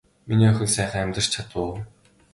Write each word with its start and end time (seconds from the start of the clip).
Миний 0.27 0.49
охин 0.51 0.69
сайхан 0.75 1.03
амарч 1.05 1.27
чадав 1.33 1.55
уу. 1.61 1.75